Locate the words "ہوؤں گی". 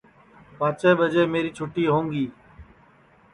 1.87-2.25